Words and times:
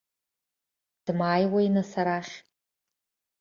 Дмааиуеи, 1.05 1.67
нас, 1.75 1.91
арахь. 1.99 2.35